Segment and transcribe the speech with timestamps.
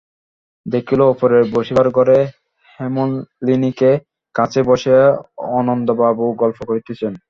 [0.65, 2.17] দেখিল, উপরের বসিবার ঘরে
[2.79, 3.91] হেমনলিনীকে
[4.35, 5.05] কাছে বসাইয়া
[5.57, 7.13] অন্নদাবাবু গল্প করিতেছেন।